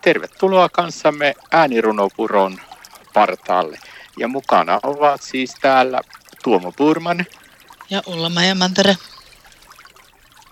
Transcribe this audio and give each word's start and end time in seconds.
Tervetuloa 0.00 0.68
kanssamme 0.68 1.34
äänirunopuron 1.50 2.60
partaalle. 3.14 3.78
Ja 4.18 4.28
mukana 4.28 4.80
ovat 4.82 5.22
siis 5.22 5.54
täällä 5.60 6.00
Tuomo 6.44 6.72
Purman. 6.72 7.26
Ja 7.90 8.02
Ullamajan 8.06 8.58
Mantere. 8.58 8.96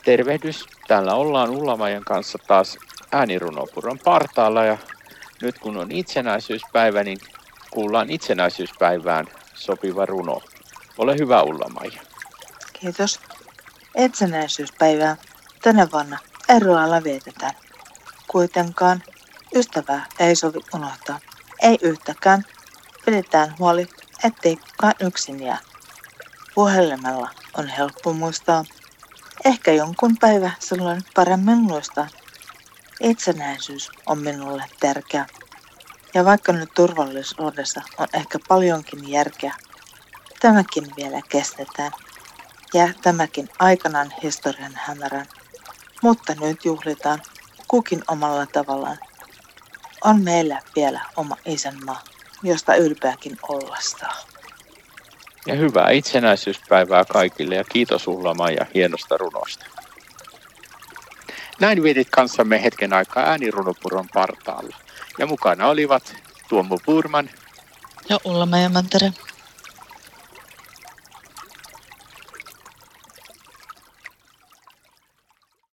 Tervehdys. 0.04 0.66
Täällä 0.88 1.14
ollaan 1.14 1.50
Ullamajan 1.50 2.04
kanssa 2.04 2.38
taas 2.46 2.78
äänirunopuron 3.12 3.98
partaalla 3.98 4.64
ja 4.64 4.78
nyt 5.42 5.58
kun 5.58 5.76
on 5.76 5.92
itsenäisyyspäivä, 5.92 7.04
niin 7.04 7.18
kuullaan 7.70 8.10
itsenäisyyspäivään 8.10 9.26
sopiva 9.54 10.06
runo. 10.06 10.40
Ole 10.98 11.16
hyvä 11.18 11.42
Ullamaja. 11.42 12.02
Kiitos. 12.72 13.20
Itsenäisyyspäivää 13.98 15.16
tänä 15.62 15.88
vuonna 15.92 16.18
eroalla 16.48 17.04
vietetään. 17.04 17.54
Kuitenkaan 18.28 19.02
ystävää 19.54 20.06
ei 20.18 20.36
sovi 20.36 20.60
unohtaa. 20.74 21.20
Ei 21.62 21.78
yhtäkään. 21.82 22.44
Pidetään 23.04 23.54
huoli, 23.58 23.86
ettei 24.24 24.56
kukaan 24.56 24.94
yksin 25.00 25.42
jää. 25.42 25.58
Puhelimella 26.54 27.30
on 27.54 27.68
helppo 27.68 28.12
muistaa. 28.12 28.64
Ehkä 29.44 29.72
jonkun 29.72 30.16
päivä 30.20 30.50
silloin 30.58 31.02
paremmin 31.14 31.58
muistaa. 31.58 32.08
Itsenäisyys 33.00 33.90
on 34.06 34.18
minulle 34.18 34.64
tärkeä. 34.80 35.26
Ja 36.14 36.24
vaikka 36.24 36.52
nyt 36.52 36.70
turvallisuudessa 36.74 37.82
on 37.98 38.06
ehkä 38.12 38.38
paljonkin 38.48 39.08
järkeä, 39.10 39.54
tämäkin 40.40 40.84
vielä 40.96 41.22
kestetään. 41.28 41.92
Ja 42.74 42.88
tämäkin 43.02 43.48
aikanaan 43.58 44.14
historian 44.22 44.72
hämärän. 44.74 45.26
Mutta 46.02 46.34
nyt 46.34 46.64
juhlitaan 46.64 47.22
kukin 47.68 48.02
omalla 48.08 48.46
tavallaan. 48.46 48.98
On 50.08 50.22
meillä 50.22 50.62
vielä 50.76 51.00
oma 51.16 51.36
isänmaa, 51.46 52.04
josta 52.42 52.74
ylpeäkin 52.74 53.38
olla 53.42 53.76
saa. 53.80 54.16
Ja 55.46 55.54
hyvää 55.54 55.90
itsenäisyyspäivää 55.90 57.04
kaikille 57.04 57.54
ja 57.54 57.64
kiitos 57.64 58.06
Ulla 58.06 58.50
ja 58.50 58.66
hienosta 58.74 59.16
runosta. 59.16 59.66
Näin 61.60 61.82
vietit 61.82 62.08
kanssamme 62.10 62.62
hetken 62.62 62.92
aikaa 62.92 63.22
äänirunopuron 63.22 64.08
partaalla. 64.14 64.76
Ja 65.18 65.26
mukana 65.26 65.66
olivat 65.66 66.14
Tuomo 66.48 66.78
Purman 66.86 67.30
ja 68.08 68.18
Ulla 68.24 68.46
Mantere. 68.46 69.12